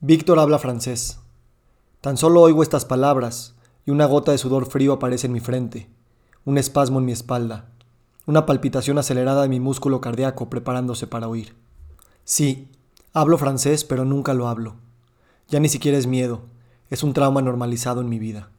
Víctor 0.00 0.38
habla 0.38 0.60
francés. 0.60 1.18
Tan 2.00 2.16
solo 2.16 2.40
oigo 2.40 2.62
estas 2.62 2.84
palabras 2.84 3.56
y 3.84 3.90
una 3.90 4.06
gota 4.06 4.30
de 4.30 4.38
sudor 4.38 4.66
frío 4.66 4.92
aparece 4.92 5.26
en 5.26 5.32
mi 5.32 5.40
frente, 5.40 5.90
un 6.44 6.56
espasmo 6.56 7.00
en 7.00 7.04
mi 7.04 7.10
espalda, 7.10 7.64
una 8.24 8.46
palpitación 8.46 8.98
acelerada 8.98 9.42
de 9.42 9.48
mi 9.48 9.58
músculo 9.58 10.00
cardíaco 10.00 10.48
preparándose 10.48 11.08
para 11.08 11.26
huir. 11.26 11.56
Sí, 12.22 12.68
hablo 13.12 13.38
francés, 13.38 13.82
pero 13.82 14.04
nunca 14.04 14.34
lo 14.34 14.46
hablo. 14.46 14.76
Ya 15.48 15.58
ni 15.58 15.68
siquiera 15.68 15.98
es 15.98 16.06
miedo, 16.06 16.42
es 16.90 17.02
un 17.02 17.12
trauma 17.12 17.42
normalizado 17.42 18.00
en 18.00 18.08
mi 18.08 18.20
vida. 18.20 18.50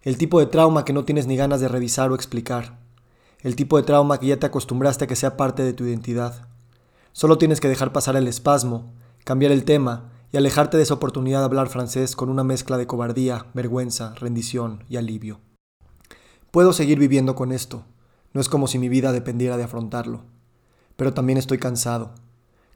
El 0.00 0.16
tipo 0.16 0.40
de 0.40 0.46
trauma 0.46 0.86
que 0.86 0.94
no 0.94 1.04
tienes 1.04 1.26
ni 1.26 1.36
ganas 1.36 1.60
de 1.60 1.68
revisar 1.68 2.10
o 2.10 2.14
explicar. 2.14 2.78
El 3.40 3.56
tipo 3.56 3.76
de 3.76 3.82
trauma 3.82 4.18
que 4.18 4.28
ya 4.28 4.38
te 4.38 4.46
acostumbraste 4.46 5.04
a 5.04 5.06
que 5.06 5.16
sea 5.16 5.36
parte 5.36 5.64
de 5.64 5.74
tu 5.74 5.84
identidad. 5.84 6.48
Solo 7.12 7.36
tienes 7.36 7.60
que 7.60 7.68
dejar 7.68 7.92
pasar 7.92 8.16
el 8.16 8.26
espasmo, 8.26 8.90
cambiar 9.24 9.52
el 9.52 9.64
tema 9.64 10.11
y 10.32 10.38
alejarte 10.38 10.78
de 10.78 10.82
esa 10.82 10.94
oportunidad 10.94 11.40
de 11.40 11.44
hablar 11.44 11.68
francés 11.68 12.16
con 12.16 12.30
una 12.30 12.42
mezcla 12.42 12.78
de 12.78 12.86
cobardía, 12.86 13.46
vergüenza, 13.52 14.14
rendición 14.14 14.84
y 14.88 14.96
alivio. 14.96 15.40
Puedo 16.50 16.72
seguir 16.72 16.98
viviendo 16.98 17.34
con 17.34 17.52
esto, 17.52 17.84
no 18.32 18.40
es 18.40 18.48
como 18.48 18.66
si 18.66 18.78
mi 18.78 18.88
vida 18.88 19.12
dependiera 19.12 19.58
de 19.58 19.64
afrontarlo, 19.64 20.22
pero 20.96 21.12
también 21.12 21.38
estoy 21.38 21.58
cansado, 21.58 22.14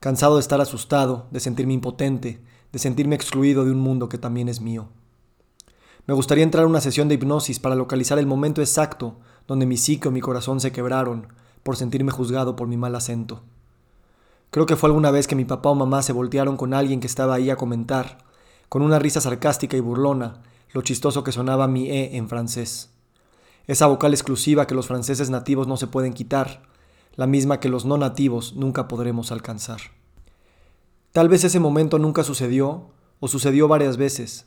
cansado 0.00 0.36
de 0.36 0.42
estar 0.42 0.60
asustado, 0.60 1.28
de 1.30 1.40
sentirme 1.40 1.72
impotente, 1.72 2.42
de 2.72 2.78
sentirme 2.78 3.16
excluido 3.16 3.64
de 3.64 3.70
un 3.70 3.80
mundo 3.80 4.08
que 4.08 4.18
también 4.18 4.50
es 4.50 4.60
mío. 4.60 4.88
Me 6.06 6.14
gustaría 6.14 6.44
entrar 6.44 6.64
a 6.64 6.68
una 6.68 6.80
sesión 6.80 7.08
de 7.08 7.14
hipnosis 7.14 7.58
para 7.58 7.74
localizar 7.74 8.18
el 8.18 8.26
momento 8.26 8.60
exacto 8.60 9.18
donde 9.48 9.66
mi 9.66 9.76
psique 9.76 10.08
o 10.08 10.12
mi 10.12 10.20
corazón 10.20 10.60
se 10.60 10.72
quebraron 10.72 11.28
por 11.62 11.76
sentirme 11.76 12.12
juzgado 12.12 12.54
por 12.54 12.68
mi 12.68 12.76
mal 12.76 12.94
acento. 12.94 13.42
Creo 14.56 14.64
que 14.64 14.76
fue 14.76 14.88
alguna 14.88 15.10
vez 15.10 15.26
que 15.26 15.36
mi 15.36 15.44
papá 15.44 15.68
o 15.68 15.74
mamá 15.74 16.00
se 16.00 16.14
voltearon 16.14 16.56
con 16.56 16.72
alguien 16.72 16.98
que 16.98 17.06
estaba 17.06 17.34
ahí 17.34 17.50
a 17.50 17.56
comentar, 17.56 18.24
con 18.70 18.80
una 18.80 18.98
risa 18.98 19.20
sarcástica 19.20 19.76
y 19.76 19.80
burlona, 19.80 20.40
lo 20.72 20.80
chistoso 20.80 21.22
que 21.22 21.30
sonaba 21.30 21.68
mi 21.68 21.90
E 21.90 22.16
en 22.16 22.26
francés. 22.26 22.88
Esa 23.66 23.86
vocal 23.86 24.14
exclusiva 24.14 24.66
que 24.66 24.74
los 24.74 24.86
franceses 24.86 25.28
nativos 25.28 25.66
no 25.68 25.76
se 25.76 25.88
pueden 25.88 26.14
quitar, 26.14 26.62
la 27.16 27.26
misma 27.26 27.60
que 27.60 27.68
los 27.68 27.84
no 27.84 27.98
nativos 27.98 28.54
nunca 28.56 28.88
podremos 28.88 29.30
alcanzar. 29.30 29.82
Tal 31.12 31.28
vez 31.28 31.44
ese 31.44 31.60
momento 31.60 31.98
nunca 31.98 32.24
sucedió, 32.24 32.92
o 33.20 33.28
sucedió 33.28 33.68
varias 33.68 33.98
veces, 33.98 34.46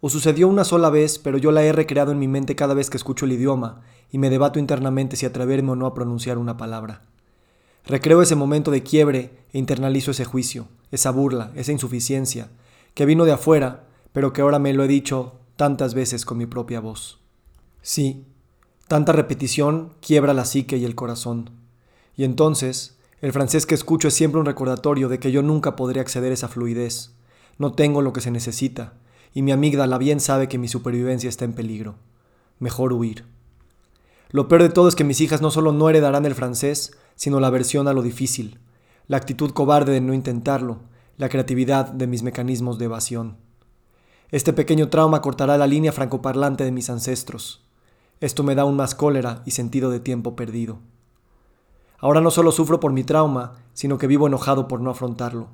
o 0.00 0.08
sucedió 0.08 0.48
una 0.48 0.64
sola 0.64 0.88
vez, 0.88 1.18
pero 1.18 1.36
yo 1.36 1.52
la 1.52 1.62
he 1.62 1.72
recreado 1.72 2.12
en 2.12 2.18
mi 2.18 2.26
mente 2.26 2.56
cada 2.56 2.72
vez 2.72 2.88
que 2.88 2.96
escucho 2.96 3.26
el 3.26 3.32
idioma 3.32 3.82
y 4.10 4.16
me 4.16 4.30
debato 4.30 4.58
internamente 4.58 5.16
si 5.16 5.26
atreverme 5.26 5.72
o 5.72 5.76
no 5.76 5.84
a 5.84 5.92
pronunciar 5.92 6.38
una 6.38 6.56
palabra. 6.56 7.02
Recreo 7.84 8.22
ese 8.22 8.36
momento 8.36 8.70
de 8.70 8.82
quiebre 8.82 9.44
e 9.52 9.58
internalizo 9.58 10.12
ese 10.12 10.24
juicio, 10.24 10.68
esa 10.90 11.10
burla, 11.10 11.50
esa 11.56 11.72
insuficiencia, 11.72 12.48
que 12.94 13.06
vino 13.06 13.24
de 13.24 13.32
afuera, 13.32 13.84
pero 14.12 14.32
que 14.32 14.42
ahora 14.42 14.58
me 14.58 14.72
lo 14.72 14.84
he 14.84 14.88
dicho 14.88 15.34
tantas 15.56 15.94
veces 15.94 16.24
con 16.24 16.38
mi 16.38 16.46
propia 16.46 16.80
voz. 16.80 17.18
Sí, 17.80 18.24
tanta 18.86 19.12
repetición 19.12 19.94
quiebra 20.00 20.34
la 20.34 20.44
psique 20.44 20.76
y 20.76 20.84
el 20.84 20.94
corazón. 20.94 21.50
Y 22.16 22.24
entonces, 22.24 22.98
el 23.20 23.32
francés 23.32 23.66
que 23.66 23.74
escucho 23.74 24.08
es 24.08 24.14
siempre 24.14 24.40
un 24.40 24.46
recordatorio 24.46 25.08
de 25.08 25.18
que 25.18 25.32
yo 25.32 25.42
nunca 25.42 25.74
podré 25.74 26.00
acceder 26.00 26.30
a 26.30 26.34
esa 26.34 26.48
fluidez. 26.48 27.12
No 27.58 27.72
tengo 27.72 28.02
lo 28.02 28.12
que 28.12 28.20
se 28.20 28.30
necesita, 28.30 28.94
y 29.34 29.42
mi 29.42 29.50
amígdala 29.50 29.98
bien 29.98 30.20
sabe 30.20 30.48
que 30.48 30.58
mi 30.58 30.68
supervivencia 30.68 31.28
está 31.28 31.44
en 31.44 31.54
peligro. 31.54 31.96
Mejor 32.58 32.92
huir. 32.92 33.24
Lo 34.30 34.48
peor 34.48 34.62
de 34.62 34.70
todo 34.70 34.88
es 34.88 34.94
que 34.94 35.04
mis 35.04 35.20
hijas 35.20 35.42
no 35.42 35.50
solo 35.50 35.72
no 35.72 35.88
heredarán 35.88 36.26
el 36.26 36.34
francés, 36.34 36.92
sino 37.14 37.40
la 37.40 37.48
aversión 37.48 37.88
a 37.88 37.92
lo 37.92 38.02
difícil, 38.02 38.58
la 39.06 39.16
actitud 39.16 39.50
cobarde 39.50 39.92
de 39.92 40.00
no 40.00 40.14
intentarlo, 40.14 40.80
la 41.16 41.28
creatividad 41.28 41.86
de 41.86 42.06
mis 42.06 42.22
mecanismos 42.22 42.78
de 42.78 42.86
evasión. 42.86 43.36
Este 44.30 44.52
pequeño 44.52 44.88
trauma 44.88 45.20
cortará 45.20 45.58
la 45.58 45.66
línea 45.66 45.92
francoparlante 45.92 46.64
de 46.64 46.72
mis 46.72 46.88
ancestros. 46.88 47.62
Esto 48.20 48.42
me 48.42 48.54
da 48.54 48.62
aún 48.62 48.76
más 48.76 48.94
cólera 48.94 49.42
y 49.44 49.50
sentido 49.50 49.90
de 49.90 50.00
tiempo 50.00 50.34
perdido. 50.36 50.78
Ahora 51.98 52.20
no 52.20 52.30
solo 52.30 52.50
sufro 52.50 52.80
por 52.80 52.92
mi 52.92 53.04
trauma, 53.04 53.52
sino 53.74 53.98
que 53.98 54.06
vivo 54.06 54.26
enojado 54.26 54.68
por 54.68 54.80
no 54.80 54.90
afrontarlo. 54.90 55.48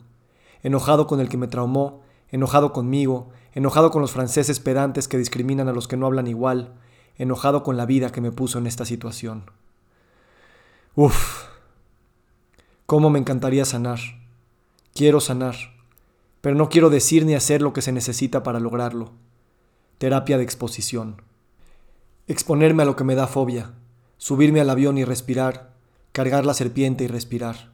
Enojado 0.63 1.07
con 1.07 1.19
el 1.21 1.29
que 1.29 1.37
me 1.37 1.49
traumó, 1.49 2.03
enojado 2.31 2.73
conmigo, 2.73 3.31
enojado 3.53 3.91
con 3.91 4.01
los 4.01 4.13
franceses 4.13 4.61
pedantes 4.61 5.09
que 5.09 5.19
discriminan 5.19 5.69
a 5.69 5.73
los 5.73 5.89
que 5.89 5.97
no 5.97 6.07
hablan 6.07 6.29
igual, 6.29 6.75
enojado 7.17 7.65
con 7.65 7.77
la 7.77 7.85
vida 7.85 8.13
que 8.13 8.21
me 8.21 8.31
puso 8.31 8.59
en 8.59 8.67
esta 8.69 8.85
situación. 8.85 9.51
Uf, 10.95 11.48
cómo 12.89 13.11
me 13.11 13.19
encantaría 13.19 13.67
sanar. 13.67 13.99
Quiero 14.95 15.21
sanar, 15.21 15.57
pero 16.41 16.55
no 16.55 16.71
quiero 16.71 16.89
decir 16.89 17.27
ni 17.27 17.35
hacer 17.35 17.61
lo 17.61 17.75
que 17.75 17.83
se 17.83 17.93
necesita 17.93 18.43
para 18.43 18.61
lograrlo. 18.61 19.11
Terapia 19.99 20.39
de 20.39 20.45
exposición. 20.45 21.21
Exponerme 22.29 22.85
a 22.85 22.87
lo 22.87 22.97
que 22.97 23.05
me 23.05 23.15
da 23.15 23.27
fobia, 23.27 23.75
subirme 24.17 24.63
al 24.63 24.71
avión 24.71 24.97
y 24.97 25.05
respirar, 25.05 25.75
cargar 26.13 26.47
la 26.47 26.55
serpiente 26.55 27.05
y 27.05 27.09
respirar. 27.09 27.73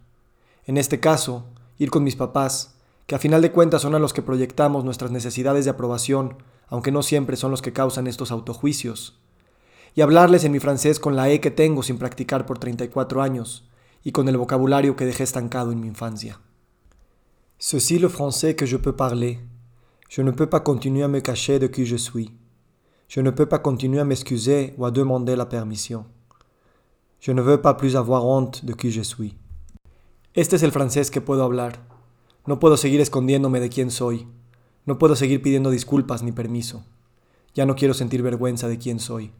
En 0.66 0.78
este 0.78 0.98
caso, 0.98 1.44
ir 1.78 1.90
con 1.90 2.02
mis 2.02 2.16
papás, 2.16 2.74
que 3.06 3.14
a 3.14 3.20
final 3.20 3.40
de 3.40 3.52
cuentas 3.52 3.82
son 3.82 3.94
a 3.94 4.00
los 4.00 4.12
que 4.12 4.22
proyectamos 4.22 4.84
nuestras 4.84 5.12
necesidades 5.12 5.64
de 5.64 5.70
aprobación, 5.70 6.38
aunque 6.66 6.90
no 6.90 7.04
siempre 7.04 7.36
son 7.36 7.52
los 7.52 7.62
que 7.62 7.72
causan 7.72 8.08
estos 8.08 8.32
autojuicios 8.32 9.16
y 9.94 10.00
hablarles 10.00 10.42
en 10.42 10.50
mi 10.50 10.58
francés 10.58 10.98
con 10.98 11.14
la 11.14 11.30
E 11.30 11.40
que 11.40 11.52
tengo 11.52 11.84
sin 11.84 11.98
practicar 11.98 12.46
por 12.46 12.58
34 12.58 13.22
años 13.22 13.62
y 14.04 14.12
con 14.12 14.28
el 14.28 14.36
vocabulario 14.36 14.94
que 14.94 15.06
dejé 15.06 15.24
estancado 15.24 15.72
en 15.72 15.80
mi 15.80 15.88
infancia. 15.88 16.38
Ceci 17.58 17.98
le 17.98 18.08
français 18.08 18.54
que 18.54 18.66
je 18.66 18.76
peux 18.76 18.94
parler. 18.94 19.40
Je 20.10 20.22
ne 20.22 20.30
peux 20.30 20.48
pas 20.48 20.60
continuer 20.60 21.02
à 21.02 21.08
me 21.08 21.20
cacher 21.20 21.58
de 21.58 21.66
qui 21.66 21.86
je 21.86 21.96
suis. 21.96 22.30
Je 23.08 23.22
ne 23.22 23.30
peux 23.30 23.46
pas 23.46 23.58
continuer 23.58 24.00
à 24.00 24.04
m'excuser 24.04 24.74
ou 24.76 24.84
à 24.84 24.90
demander 24.90 25.34
la 25.34 25.46
permission. 25.46 26.04
Je 27.20 27.32
ne 27.32 27.40
veux 27.40 27.62
pas 27.62 27.74
plus 27.74 27.96
avoir 27.96 28.26
honte 28.26 28.64
de 28.66 28.74
qui 28.74 28.90
je 28.90 29.00
suis. 29.00 29.34
Este 30.34 30.56
es 30.56 30.62
el 30.62 30.72
francés 30.72 31.10
que 31.10 31.22
puedo 31.22 31.42
hablar. 31.42 31.78
No 32.46 32.58
puedo 32.58 32.76
seguir 32.76 33.00
escondiéndome 33.00 33.60
de 33.60 33.70
quién 33.70 33.90
soy. 33.90 34.26
No 34.84 34.98
puedo 34.98 35.16
seguir 35.16 35.40
pidiendo 35.40 35.70
disculpas 35.70 36.22
ni 36.22 36.32
permiso. 36.32 36.84
Ya 37.54 37.64
no 37.64 37.74
quiero 37.74 37.94
sentir 37.94 38.20
vergüenza 38.20 38.68
de 38.68 38.76
quién 38.76 38.98
soy. 38.98 39.32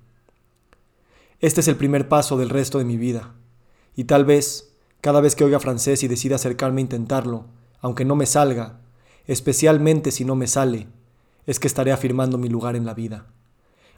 Este 1.40 1.60
es 1.60 1.68
el 1.68 1.76
primer 1.76 2.08
paso 2.08 2.38
del 2.38 2.48
resto 2.48 2.78
de 2.78 2.84
mi 2.86 2.96
vida. 2.96 3.34
Y 3.94 4.04
tal 4.04 4.24
vez, 4.24 4.72
cada 5.00 5.20
vez 5.20 5.36
que 5.36 5.44
oiga 5.44 5.60
francés 5.60 6.02
y 6.02 6.08
decida 6.08 6.36
acercarme 6.36 6.80
a 6.80 6.82
intentarlo, 6.82 7.46
aunque 7.80 8.04
no 8.04 8.16
me 8.16 8.26
salga, 8.26 8.80
especialmente 9.26 10.10
si 10.10 10.24
no 10.24 10.36
me 10.36 10.46
sale, 10.46 10.88
es 11.46 11.60
que 11.60 11.66
estaré 11.66 11.92
afirmando 11.92 12.38
mi 12.38 12.48
lugar 12.48 12.76
en 12.76 12.86
la 12.86 12.94
vida. 12.94 13.26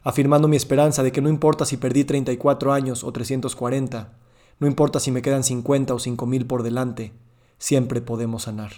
Afirmando 0.03 0.49
mi 0.49 0.57
esperanza 0.57 1.03
de 1.03 1.13
que 1.13 1.21
no 1.21 1.29
importa 1.29 1.65
si 1.65 1.77
perdí 1.77 2.05
34 2.05 2.73
años 2.73 3.05
o 3.05 3.13
340, 3.13 4.13
no 4.59 4.67
importa 4.67 5.01
si 5.01 5.11
me 5.11 5.23
quedan 5.23 5.45
50 5.45 5.95
o 5.95 5.99
5000 5.99 6.47
por 6.47 6.63
delante, 6.63 7.13
siempre 7.59 8.01
podemos 8.01 8.45
sanar. 8.45 8.73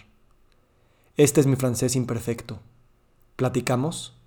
Este 1.16 1.40
es 1.40 1.46
mi 1.46 1.56
francés 1.56 1.96
imperfecto. 1.96 2.60
¿Platicamos? 3.36 4.17